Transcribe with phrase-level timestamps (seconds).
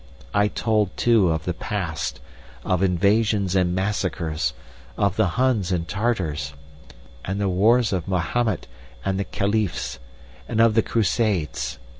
[0.33, 2.19] I told, too, of the past,
[2.65, 4.55] of invasions and massacres,
[4.97, 6.55] of the Huns and Tartars,
[7.23, 8.65] and the wars of Mahomet
[9.05, 9.99] and the Caliphs,
[10.49, 11.77] and of the Crusades.